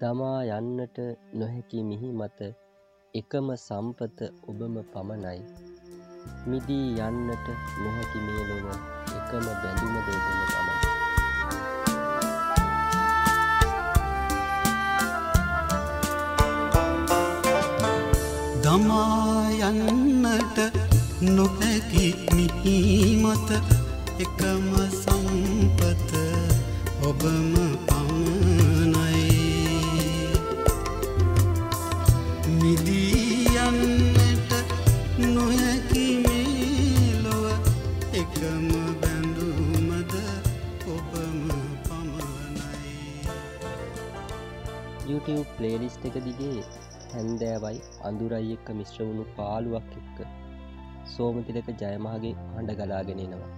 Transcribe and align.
දමා 0.00 0.40
යන්නට 0.54 0.98
නොහැකි 1.32 1.78
මිහි 1.82 2.08
මත 2.12 2.40
එකම 3.14 3.46
සම්පත 3.56 4.18
ඔබම 4.48 4.74
පමණයි. 4.92 5.40
මිදී 6.48 6.88
යන්නට 7.00 7.46
නොහැකි 7.82 8.18
මේ 8.26 8.42
ලොව 8.48 8.66
එකම 9.18 9.46
බැඳුම 9.62 9.94
දෙදම 10.06 10.40
පමණයි. 10.52 10.76
දමා 18.64 19.48
යන්නට 19.70 20.58
නොහැකි 21.36 22.06
මිහිමත 22.36 23.50
එකම 24.18 24.68
සම්පත 25.00 26.10
ඔබම 27.08 27.54
පමණයි 27.86 28.45
YouTube 45.26 45.54
ප්ලේලිස්ට 45.56 46.04
එක 46.08 46.16
දිගේ 46.24 46.64
හැන්දෑවයි 47.12 47.78
අඳුරයි 48.08 48.50
එක්ක 48.56 48.68
මිශ්‍ර 48.80 49.00
වුණු 49.00 49.24
පාලුවක් 49.38 49.94
එක්ක 50.00 50.18
සෝමතිලක 51.14 51.70
ජයමහගේ 51.80 52.30
හඬ 52.50 52.70
ගලාගෙනෙනවා. 52.80 53.48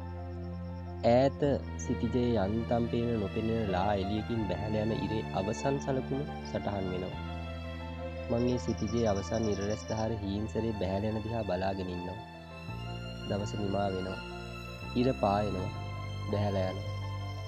ඈත 1.07 1.43
සිතිජයේ 1.85 2.45
යන්තම් 2.45 2.87
පේන 2.93 3.11
නොපෙනෙන 3.23 3.73
ලා 3.75 3.91
එලියකින් 3.97 4.41
බැහැල 4.51 4.79
යන 4.85 4.95
ඉරේ 4.97 5.21
අවසන් 5.41 5.77
සලකුණ 5.87 6.25
සටහන් 6.45 6.89
වෙනවා. 6.93 7.27
මංගේ 8.31 8.65
සිතිජයේ 8.67 9.11
අවසන් 9.13 9.51
ඉරරැස් 9.53 9.85
දහර 9.91 10.17
හීන්සරේ 10.23 10.73
බැහැලයන 10.81 11.21
දිහා 11.27 11.45
බලාගෙනන්නවා. 11.45 12.19
දවස 13.29 13.53
නිමා 13.61 13.89
වෙනවා. 13.91 14.19
ඉර 14.97 15.13
පායනවා 15.21 15.69
බැහැල 16.33 16.59
යන 16.65 16.83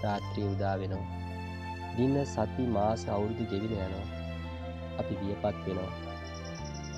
රාත්‍රී 0.05 0.47
උදා 0.53 0.77
වෙනවා. 0.85 1.21
දින්න 1.97 2.17
සති 2.29 2.65
මාස 2.75 3.03
අවුරුදු 3.09 3.45
ගෙවින 3.51 3.73
යනවා. 3.77 4.20
අපි 5.01 5.15
වියපත් 5.21 5.57
වෙනවා. 5.67 5.93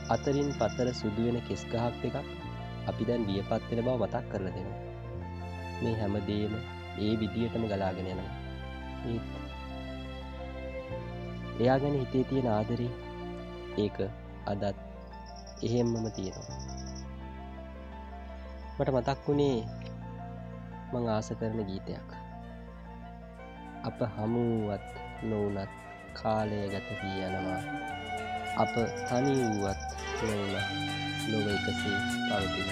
අතරින් 0.08 0.50
පතර 0.60 0.88
සුදුවෙන 1.00 1.38
කෙස්ගහක් 1.48 1.74
එකක් 2.06 2.16
අපි 2.90 3.02
දැන් 3.08 3.26
වියපත් 3.28 3.62
වෙන 3.70 3.84
බව 3.86 3.96
මතක් 4.02 4.24
කරල 4.30 4.46
දෙනවා. 4.56 4.80
මේ 5.82 5.94
හැමදේම 6.00 6.54
ඒ 6.98 7.14
විදියටම 7.20 7.64
ගලාගෙන 7.70 8.10
යනවා. 8.12 8.32
ඒත් 9.10 9.26
එයා 11.60 11.78
ගැන 11.82 11.96
හිතේ 12.00 12.24
තියෙන 12.24 12.48
ආදරේ 12.54 12.92
ඒක 13.84 13.96
අදත් 14.46 14.78
එහෙම්මම 15.62 16.06
තියෙනවා. 16.16 16.58
මට 18.76 18.90
මතක් 18.96 19.20
වුණේ 19.26 19.58
මං 20.92 21.04
ආස 21.08 21.28
කරන 21.40 21.60
ගීතයක්. 21.68 22.08
අප 23.88 23.98
හමුවත් 24.16 24.86
නොවනත් 25.22 25.72
කාලය 26.18 26.60
ගත 26.72 26.88
වී 27.00 27.24
යනවා 27.28 27.62
අප 28.54 28.74
තනි 29.08 29.34
වුවත් 29.40 29.80
නොවන 30.22 30.54
ලොව 31.30 31.46
එකසේ 31.52 31.98
පවතින. 32.28 32.68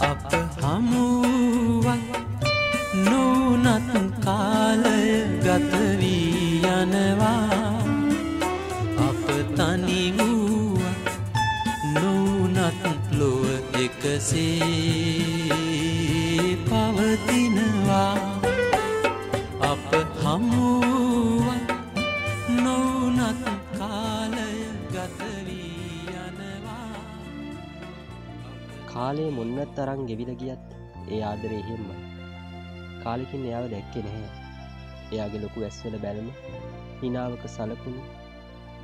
අප 0.00 0.22
හමුුවන් 0.62 2.02
නොනත් 3.06 3.90
කාලය 4.24 5.02
ගතවී 5.44 6.62
යනවා. 6.74 7.72
අප 9.08 9.24
තනි 9.58 10.02
වූුව 10.16 10.82
නොනත් 11.94 13.10
ලොව 13.18 13.44
එකසේ 13.84 15.01
කාලේ 29.12 29.32
මොන්න 29.36 29.58
තරං 29.76 30.02
ගෙවිල 30.08 30.30
ගියත් 30.40 30.68
ඒ 31.14 31.18
ආදර 31.30 31.52
එහෙම්ම. 31.54 31.88
කාලෙකින් 33.02 33.42
එයාව 33.48 33.66
දැක්කෙ 33.72 34.04
නැහැ. 34.04 34.30
එයාගේ 35.12 35.40
ලොකු 35.42 35.64
ඇස්වල 35.66 35.96
බැලම 36.04 36.30
හිනාවක 37.00 37.44
සලකුණු 37.56 38.06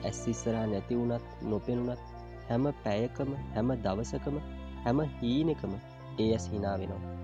ඇස් 0.03 0.21
ඉස්සරා 0.33 0.67
නැති 0.72 0.99
වුනත් 1.00 1.33
නොපෙනුනත් 1.53 2.05
හැම 2.50 2.69
පැයකම 2.84 3.33
හැම 3.55 3.75
දවසකම 3.87 4.38
හැම 4.84 5.03
හීනෙකම 5.17 5.72
ඒ 6.22 6.28
ඇස් 6.28 6.50
හිනා 6.53 6.77
වෙනවා. 6.83 7.17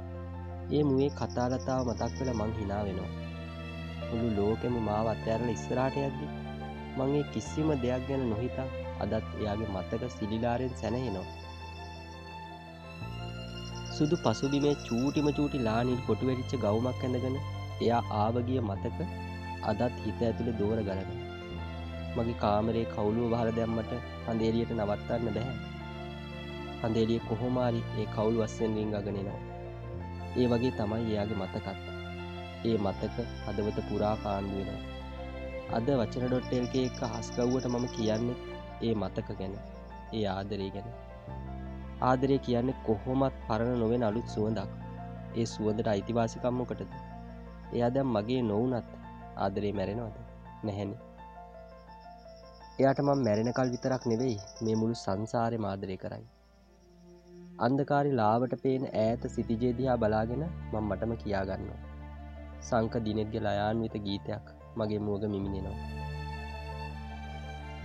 ඒ 0.73 0.83
මුවේ 0.89 1.13
කතාලතාව 1.21 1.87
මතක් 1.91 2.13
වෙල 2.21 2.35
මං 2.39 2.59
හිනා 2.61 2.83
වෙනවා. 2.87 3.13
මුළු 4.09 4.35
ලෝකෙම 4.39 4.83
මාව 4.91 5.15
අත්‍යරල 5.15 5.49
ඉස්සරාට 5.57 6.05
යද්දි 6.07 6.35
මංගේ 6.99 7.31
කිසිම 7.33 7.79
දෙයක් 7.85 8.11
ගැන 8.11 8.29
නොහිතා 8.33 8.71
අදත් 9.03 9.35
එයාගේ 9.41 9.75
මතක 9.75 10.15
සිලිලාරෙන් 10.19 10.79
සැනහෙනවා. 10.83 11.44
සුදු 13.97 14.17
පසුබිමේ 14.17 14.75
චූටිම 14.87 15.29
චූටි 15.37 15.59
ලානිල් 15.59 16.01
කොටු 16.07 16.29
වැඩිච්ච 16.29 16.63
ගවමක් 16.63 17.03
ඇඳගෙන 17.03 17.37
එයා 17.81 18.03
ආවගිය 18.17 18.61
මතක 18.61 18.99
අදත් 19.71 20.01
හිත 20.05 20.21
ඇතුළ 20.21 20.51
දෝර 20.61 20.81
ගලන. 20.89 21.11
මගේ 22.17 22.37
කාමරේ 22.41 22.85
කවුලුව 22.87 23.27
බහල 23.33 23.51
දැම්මට 23.59 23.93
හඳේලියට 24.27 24.73
නවත්තන්න 24.77 25.35
බැහැ. 25.37 25.57
හඳේලිය 26.83 27.21
කොහොමාරි 27.29 27.85
ඒ 27.99 28.07
කවුල් 28.17 28.41
වස්සෙන් 28.41 28.77
රිං 28.79 28.97
අගනෙනවා 29.01 29.41
ඒ 30.37 30.47
වගේ 30.47 30.73
තමයි 30.73 31.05
එයාගේ 31.05 31.41
මතකත්. 31.41 31.79
ඒ 32.65 32.77
මතක 32.79 33.17
හදවත 33.47 33.89
පුරා 33.89 34.17
කාණ්ඩු 34.23 34.59
වෙනවා. 34.59 34.83
අද 35.73 35.89
වචන 35.95 36.27
ඩොට්ටල්ක 36.27 36.75
එක 36.81 37.01
හස්කව්වට 37.13 37.73
මම 37.73 37.89
කියන්නේ 37.97 38.39
ඒ 38.83 38.95
මතක 38.97 39.29
ගැන 39.39 39.59
ඒ 40.13 40.27
ආදරේ 40.29 40.71
ගැන. 40.71 41.04
ආදරය 42.01 42.39
කියන්නේ 42.39 42.81
කොහොමත් 42.87 43.41
පරණ 43.49 43.79
නොවෙන 43.79 44.07
අලුත් 44.09 44.29
සුවඳක්. 44.29 44.71
ඒ 45.37 45.47
සුවඳට 45.47 45.91
අයිතිවාසිකම්මකටද 45.95 46.93
එයා 47.73 47.91
දැම් 47.91 48.13
මගේ 48.17 48.43
නොවනත් 48.43 48.93
ආදරේ 49.37 49.73
මැරෙනවද? 49.73 50.17
නැහැන. 50.65 50.93
එයාට 52.81 53.01
මං 53.07 53.25
මැරෙනකල් 53.27 53.75
විතරක් 53.75 54.07
නෙවෙයි 54.13 54.39
මේ 54.63 54.77
මුළු 54.83 55.01
සංසාරය 55.05 55.59
මාදරය 55.59 55.97
කරයි. 55.97 56.25
අන්දකාරි 57.59 58.13
ලාවට 58.13 58.63
පේන 58.63 58.87
ඈත 58.93 59.27
සිතිජේදයා 59.31 59.97
බලාගෙන 59.97 60.47
මං 60.73 60.83
මටම 60.83 61.17
කියාගන්නවා. 61.17 61.83
සංක 62.61 62.95
දිනෙත්ගේ 63.07 63.45
ලයාන්විත 63.47 63.97
ගීතයක් 64.07 64.47
මගේ 64.77 65.01
මුවග 65.07 65.25
මිමිණෙනවා 65.29 66.05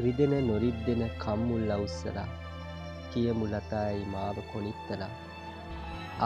රිදෙන 0.04 0.34
නොරිද්දෙන 0.48 1.02
කම්මුල් 1.24 1.64
ලවුස්සලා 1.70 2.49
කියමු 3.14 3.46
ලතායි 3.48 4.06
මාව 4.14 4.38
කොනිත්තලා 4.54 5.14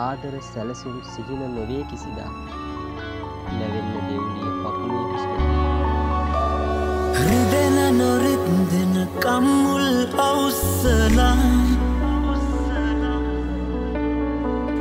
ආදර 0.02 0.36
සැලසුම් 0.44 1.02
සිහින 1.14 1.42
නොවේ 1.56 1.84
කිසිදා. 1.86 2.32
නැවෙන්න 3.50 3.92
දෙව්ලිය 4.08 4.52
පපුුවේ 4.60 5.06
හුස්ම 5.10 5.32
රිදෙන 7.22 7.78
නොරිත්දෙන 7.98 8.96
කම්මුල් 9.18 9.88
අවස්සලා 10.20 11.36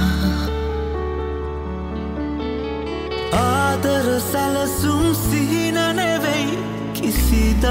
ආදර 3.41 4.07
සැලසුම් 4.31 5.05
සිහින 5.23 5.79
ඒ 7.65 7.69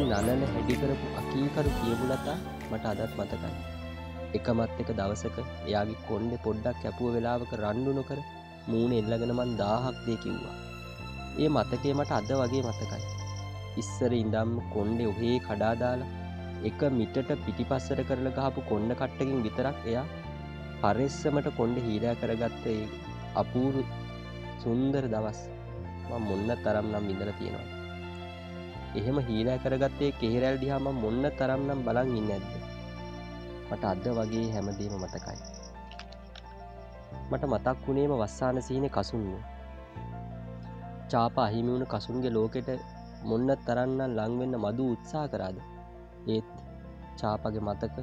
නලන 0.00 0.42
හැඩිකරපු 0.52 1.06
අකීකරු 1.20 1.70
කියපුලතා 1.78 2.36
මට 2.70 2.84
අදත් 2.92 3.12
මතකයි. 3.18 3.50
එකමත් 4.38 4.78
එක 4.82 4.90
දවසක 4.98 5.36
එයාගේ 5.66 5.98
කොන්්ඩ 6.08 6.32
පොඩ්ඩක් 6.46 6.76
කැපුව 6.84 7.08
වෙලාවක 7.16 7.52
රණ්ඩු 7.60 7.92
නොකර 7.98 8.18
මූුණ 8.70 8.94
එල්ලගෙනමන් 9.00 9.52
දාහක් 9.60 9.96
දේ 10.06 10.18
කිව්වා. 10.24 10.56
ඒ 11.42 11.50
මතකේ 11.56 11.94
මට 11.98 12.12
අද 12.20 12.30
වගේ 12.40 12.62
මතකයි. 12.70 13.04
ඉස්සර 13.82 14.12
ඉඳම් 14.22 14.50
කොන්්ඩෙ 14.74 15.04
ඔහේ 15.12 15.36
කඩාදාලා 15.46 16.10
එක 16.70 16.80
මිටට 16.98 17.30
පිටිපස්සට 17.44 18.00
කරල 18.08 18.28
ගහපු 18.40 18.60
කොන්්ඩ 18.72 18.90
කට්ටකින් 19.00 19.38
විතරක් 19.46 19.78
එයා 19.92 20.06
පරෙස්සමට 20.82 21.48
කොන්්ඩ 21.56 21.76
හීරා 21.86 22.14
කරගත්ත 22.14 22.64
ඒ 22.68 22.80
අපූරු 23.34 23.82
සුන්දර 24.62 25.04
දවස් 25.06 25.40
මොන්න 26.22 26.50
තරම් 26.64 26.86
නම් 26.90 27.06
ඉඳල 27.12 27.30
තියෙනවා. 27.38 27.68
එහෙම 28.94 29.18
හීනෑ 29.28 29.58
කරගත්තේ 29.58 30.10
කෙහෙරැල් 30.20 30.56
දිහාම 30.62 30.88
මොන්න 30.96 31.24
තරම්නම් 31.38 31.80
බලන් 31.86 32.10
ඉන්න 32.18 32.32
ඇද්ද 32.34 32.50
මට 33.68 33.84
අද 33.84 34.06
වගේ 34.18 34.48
හැමදීම 34.54 34.96
මතකයි. 34.98 35.38
මට 37.30 37.44
මතක් 37.46 37.78
වුණේම 37.84 38.14
වස්සාන 38.14 38.58
සිහින 38.62 38.88
කසුන්න 38.90 39.28
චාප 41.10 41.38
අහිමි 41.38 41.72
වුණ 41.72 41.86
කසුන්ගේ 41.86 42.30
ලෝකෙට 42.30 42.68
මොන්න 43.24 43.54
තරන්න 43.66 44.00
ලංවෙන්න 44.10 44.58
මදු 44.64 44.90
උත්සා 44.94 45.24
කරාද? 45.28 45.56
ඒත් 46.28 46.52
චාපගේ 47.16 47.64
මතක 47.68 47.96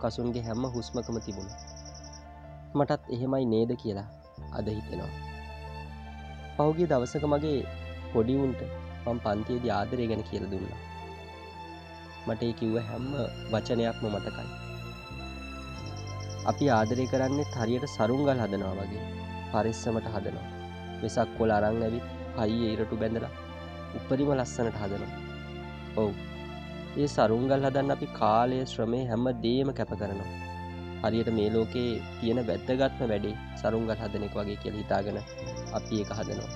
කසුන්ගේ 0.00 0.42
හැම්ම 0.42 0.64
හුස්මකම 0.74 1.20
තිබුණ. 1.26 1.52
මටත් 2.74 3.12
එහෙමයි 3.14 3.44
නේද 3.52 3.70
කියලා 3.82 4.08
අද 4.58 4.66
හිතෙනවා. 4.68 5.12
පහුගේ 6.56 6.86
දවසක 6.86 7.24
මගේ 7.32 7.58
පොඩිවුන්ට 8.12 8.60
මං 9.04 9.18
පන්තියේද 9.24 9.64
ආදරය 9.76 10.04
ගැන 10.10 10.22
කියල 10.22 10.44
දුන්න. 10.52 10.68
මට 12.26 12.42
ඒ 12.42 12.52
කිව්ව 12.60 12.76
හැම්ම 12.88 13.12
වචනයක්ම 13.52 14.04
මතකයි. 14.14 14.48
අපි 16.50 16.70
ආදරය 16.76 17.06
කරන්නේ 17.12 17.46
හරියට 17.54 17.86
සරුංගල් 17.94 18.30
හදනවා 18.42 18.74
වගේ. 18.80 19.06
පරිස්සමට 19.52 20.10
හදනවා. 20.14 20.48
වෙසක් 21.00 21.32
කොල 21.38 21.54
අරං 21.56 21.82
ඇවිත් 21.86 22.06
හයි 22.36 22.60
ඒරටු 22.68 23.00
බැඳලා 23.02 23.32
උපරිම 23.98 24.30
ලස්සනට 24.36 24.78
හදනවා. 24.82 25.10
ඔවු. 25.96 26.12
ඒ 27.00 27.08
සරුංගල් 27.14 27.56
හදන්න 27.56 27.96
අපි 27.96 28.08
කාලය 28.20 28.62
ශ්‍රමය 28.66 29.02
හැම්ම 29.10 29.26
දේම 29.46 29.68
කැප 29.80 29.92
කරනවා. 30.02 30.49
හරියට 31.02 31.30
මේ 31.38 31.48
ලෝකේ 31.54 31.90
තියෙන 32.20 32.40
වැත්තගත්ම 32.48 33.04
වැඩේ 33.12 33.36
සරුංගල් 33.60 33.94
හදනෙක් 33.94 34.34
වගේ 34.34 34.58
කියල 34.62 34.76
හිතාගෙන 34.80 35.18
අපි 35.72 36.00
ඒක 36.00 36.12
හදනවා. 36.18 36.50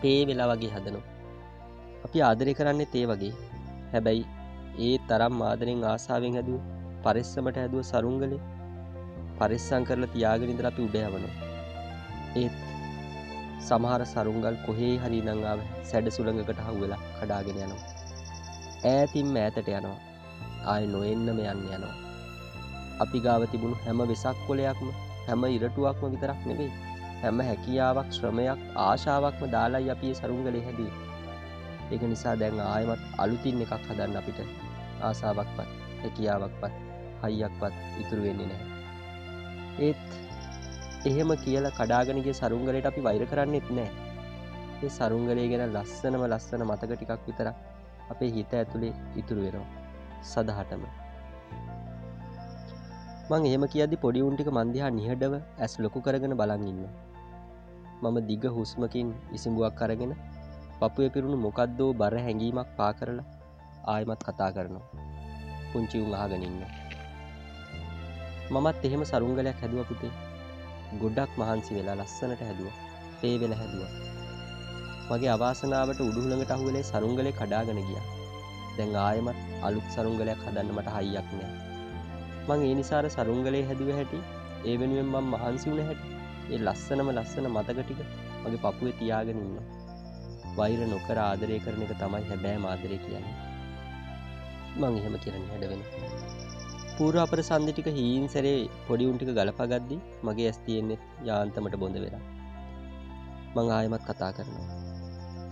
පේ 0.00 0.20
වෙලා 0.28 0.48
වගේ 0.52 0.72
හදනවා. 0.74 1.06
අපි 2.04 2.18
ආදරය 2.22 2.54
කරන්නේ 2.54 2.92
තේ 2.94 3.06
වගේ. 3.06 3.34
හැබැයි 3.92 4.24
ඒ 4.78 4.94
තරම් 5.08 5.42
ආදරෙන් 5.42 5.84
ආසාාවෙන් 5.90 6.38
හැදුව 6.38 6.60
පරිස්සමට 7.04 7.60
හැදුව 7.62 7.84
සරුංගලේ 7.90 8.40
පරිස්සං 9.38 9.86
කරලා 9.88 10.12
තියාගෙනනිදර 10.14 10.68
අපි 10.70 10.82
උඩයවනවා 10.82 11.36
ඒත් 12.36 12.56
සමහර 13.60 14.02
සරුංගල් 14.04 14.56
කොහේ 14.66 14.92
හරි 14.96 15.20
නංගාව 15.26 15.60
සැඩ 15.90 16.08
සුළඟකට 16.08 16.60
හව්වෙලා 16.66 17.00
කඩාගෙන 17.16 17.62
යනවා. 17.64 17.82
ඈතින් 18.84 19.32
ඈතට 19.36 19.70
යනවා. 19.70 19.96
ආය 20.66 20.84
නොෙන්නම 20.86 21.28
යන්න 21.44 21.64
යනවා. 21.68 22.07
අපි 23.04 23.22
ගාව 23.24 23.44
තිබුණු 23.52 23.80
හැම 23.84 24.02
වෙසක් 24.04 24.40
කොලයක්ම 24.46 24.88
හැම 25.26 25.44
ඉරටුවක්ම 25.48 26.14
විතරක් 26.14 26.46
නෙවෙයි 26.48 26.70
හැම 27.20 27.42
හැකියාවක් 27.42 28.10
ශ්‍රමයක් 28.12 28.64
ආශාවක්ම 28.78 29.52
දාලායි 29.54 29.92
අපේ 29.94 30.14
සරුංගලේ 30.14 30.64
හැදී 30.64 30.90
ඒක 31.90 32.02
නිසා 32.06 32.34
දැන් 32.36 32.64
ආයමත් 32.66 33.06
අලුතින් 33.18 33.62
එකක් 33.64 33.76
හදන්න 33.80 34.18
අපිට 34.20 34.40
ආසාාවක්පත් 35.02 35.76
හැකියාවක්පත් 36.02 36.74
හයියක්පත් 37.22 37.80
ඉතුරු 38.02 38.26
වෙන්නේ 38.26 38.50
නෑ 38.50 39.86
ඒත් 39.86 41.06
එහෙම 41.06 41.34
කියලා 41.38 41.74
කඩාගනගේ 41.74 42.34
සරුංගලයට 42.34 42.90
අපි 42.90 43.02
වෛර 43.02 43.26
කරන්නෙත් 43.32 43.72
නෑ 43.72 43.90
ඒ 44.80 44.90
සරුංගලය 44.90 45.44
ගැන 45.50 45.66
ලස්සනම 45.68 46.24
ලස්සන 46.26 46.64
මතක 46.64 46.90
ටිකක් 46.92 47.26
විතර 47.26 47.50
අපේ 48.08 48.30
හිත 48.30 48.54
ඇතුළේ 48.54 48.94
ඉතුරු 49.16 49.44
වෙනවා. 49.44 49.68
සදහටම 50.24 50.82
මං 53.30 53.46
එහෙම 53.46 53.64
කියදි 53.72 53.96
පොඩි 54.02 54.20
උන්ටික 54.22 54.48
මන්දිහා 54.48 54.90
නිහඩව 54.90 55.34
ඇස් 55.62 55.72
ලොකු 55.84 55.98
කරගෙන 56.00 56.34
බලඟඉන්න 56.40 56.84
මම 58.02 58.16
දිග 58.28 58.44
හුස්මකින් 58.48 59.08
ඉසිඹුවක් 59.36 59.74
කරගෙන 59.74 60.12
පපුය 60.80 61.08
පිරුණු 61.14 61.38
මොකක්දෝ 61.44 61.90
බර 61.92 62.14
හැඟීමක් 62.18 62.70
පා 62.78 62.92
කරලා 62.92 63.26
ආයමත් 63.86 64.20
කතා 64.20 64.50
කරනවා. 64.50 64.86
පුංචිවුන් 65.70 66.14
අහගෙනන්න 66.14 66.58
මමත් 68.50 68.82
එහෙම 68.84 69.02
සරුංගලයක් 69.04 69.60
හැදුව 69.62 69.84
පුතේ. 69.90 70.12
ගොඩක් 71.00 71.32
මහන්සි 71.36 71.76
වෙලා 71.76 72.00
ලස්සනට 72.00 72.40
හැදුව. 72.40 72.68
පේ 73.20 73.36
වෙල 73.36 73.54
හැදුව. 73.60 73.82
මගේ 75.10 75.32
අවාසනාවට 75.36 76.00
උඩුහළඟට 76.00 76.54
අහුවලේ 76.56 76.84
සරුංගලය 76.86 77.32
කඩාගෙන 77.34 77.80
ගිය. 77.82 78.02
දැන් 78.76 79.00
ආයමත් 79.04 79.38
අලුත් 79.62 79.88
සරුංගලයක් 79.94 80.40
හදන්න 80.44 80.76
මට 80.76 80.94
හයියක් 80.96 81.28
නෑ. 81.34 81.67
මං 82.48 82.62
ඒ 82.62 82.74
නිසාර 82.74 83.04
සරුංගලේ 83.10 83.64
හැදුව 83.64 83.90
හැටි 83.94 84.20
ඒ 84.64 84.76
වෙනුවෙන් 84.76 85.08
මං 85.14 85.26
මහන්සි 85.32 85.70
වුණ 85.70 85.84
හැටි 85.84 86.08
ඒ 86.48 86.60
ලස්සනම 86.60 87.08
ලස්සන 87.14 87.46
මතකටික 87.50 88.00
මගේ 88.42 88.60
පපුුව 88.62 88.94
තියාගෙන 88.98 89.40
ඉන්න 89.40 89.58
වෛර 90.56 90.80
නොකර 90.86 91.18
ආදරය 91.20 91.58
කරන 91.64 91.84
එක 91.86 91.92
තමයි 91.94 92.24
හැබෑ 92.28 92.58
මාදරය 92.58 92.98
කියන්නේ. 93.04 93.36
මං 94.78 94.98
එහෙම 95.00 95.16
කරන 95.24 95.44
හැඩවෙන 95.50 95.82
පූර 96.94 97.14
අපර 97.16 97.40
සන්ධිටික 97.42 97.88
හීන් 97.92 98.24
සැරේ 98.28 98.56
පොඩිඋන්ටික 98.86 99.30
ගලපගද්දි 99.32 99.98
මගේ 100.22 100.48
ඇස් 100.50 100.60
තියෙන්නේ 100.66 100.98
යාන්තමට 101.24 101.76
බොඳ 101.82 101.98
වෙලා. 102.04 102.24
මං 103.56 103.70
ආයමත් 103.76 104.08
කතා 104.08 104.32
කරනවා. 104.32 104.68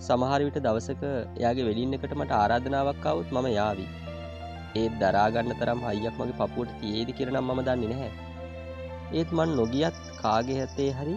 සමහරවිට 0.01 0.59
දවසක 0.61 1.05
එයාගේ 1.39 1.69
වෙලින්න 1.69 1.97
එකට 1.97 2.17
මට 2.17 2.33
ආරාධනාවක්කවුත් 2.35 3.31
මම 3.33 3.49
යාවී. 3.53 3.91
ඒත් 4.79 4.95
දරාගන්න 5.01 5.53
තරම් 5.61 5.81
හයියක් 5.87 6.17
මගේ 6.21 6.39
පපුුවට 6.41 6.77
තියේද 6.81 7.11
කිරනම් 7.19 7.39
මම 7.43 7.61
දන්නේ 7.67 7.91
නැහැ. 7.93 8.13
ඒත් 9.19 9.31
මන් 9.37 9.51
නොගියත් 9.59 9.97
කාගේ 10.21 10.59
හැත්තේ 10.61 10.91
හරි 10.99 11.15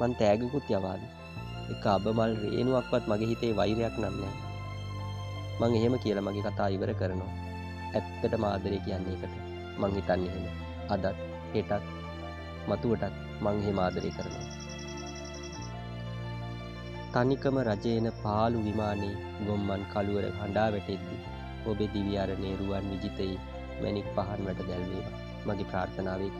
මන් 0.00 0.12
තෑගකුත් 0.20 0.70
යවාද? 0.72 1.02
එක 1.72 1.86
අබමල් 1.94 2.32
රේනුවක්වත් 2.42 3.04
මගේ 3.10 3.30
හිතේ 3.32 3.52
වෛරයක් 3.58 3.96
නන්නේ 4.02 4.34
මං 5.60 5.76
එහෙම 5.78 5.94
කියල 6.04 6.20
මගේ 6.26 6.44
කතා 6.46 6.68
ඉවර 6.76 6.92
කරනවා. 7.00 7.32
ඇත්තට 7.96 8.34
මාදරය 8.44 8.78
කියන්නේ 8.86 9.16
එකට 9.16 9.34
මං 9.80 9.96
හිතන්න 9.96 10.26
එහෙම. 10.28 10.44
අදත් 10.94 11.06
හෙටත් 11.54 11.84
මතුවටත් 12.68 13.14
මංහෙ 13.44 13.72
මාදරය 13.78 14.10
කරනවා. 14.18 14.46
තනිකම 17.12 17.56
රජයන 17.68 18.06
පාලු 18.22 18.58
විමානේ 18.66 19.14
ගොම්මන් 19.46 19.82
කළුවර 19.92 20.26
හඬා 20.40 20.68
වැටෙද්දි 20.74 21.16
ඔබේ 21.72 21.90
දිවියාරණය 21.94 22.52
රුවන් 22.60 22.90
විජිතයි 22.92 23.32
මැනික් 23.82 24.12
පහන් 24.16 24.46
වැට 24.48 24.62
දැල්වේවා. 24.68 25.24
මගේ 25.46 25.70
ප්‍රාර්ථනාවක. 25.72 26.38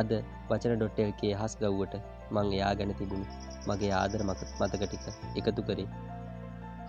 අද 0.00 0.10
වචන 0.50 0.74
ඩොට්ටල්කේ 0.78 1.34
හස් 1.40 1.54
ගව්වට 1.60 2.00
මං 2.30 2.56
එයා 2.58 2.72
ගැන 2.80 2.96
තිබුණු. 3.00 3.26
මගේ 3.68 3.92
ආදර 4.00 4.26
මක 4.28 4.50
මතකටික 4.60 5.06
එකතු 5.40 5.68
කරේ. 5.68 5.88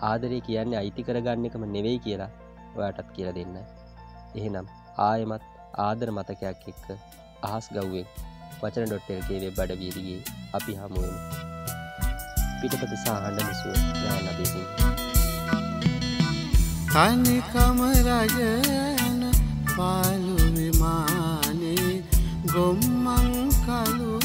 ආදරය 0.09 0.39
කියන්නේ 0.47 0.79
අයිති 0.81 1.05
කරගන්න 1.07 1.47
එකම 1.49 1.65
නෙවෙයි 1.75 1.99
කියලා 2.05 2.31
ඔයාටත් 2.77 3.13
කියල 3.15 3.29
දෙන්න 3.37 3.55
එහෙනම් 4.35 4.67
ආයමත් 5.07 5.47
ආදර 5.85 6.11
මතකයක් 6.17 6.67
එක්ක 6.73 6.87
අහස් 7.51 7.71
ගව්වෙන් 7.77 8.07
වචන 8.61 8.87
ඩොට්ටල්ගේ 8.89 9.41
වෙබ් 9.45 9.57
බඩවීරගේ 9.59 10.19
අපි 10.59 10.77
හමුවෙන් 10.81 11.17
පිටපත 12.61 12.93
සාහන්න 13.05 13.41
නිසුව 13.41 13.75
යාන 14.05 14.31
අදේසින් 14.33 15.12
තනිකම 16.93 17.79
රජයන 18.07 19.21
පාලු 19.75 20.35
විමානේ 20.55 21.93
ගොම්මන් 22.45 23.49
කලු 23.65 24.22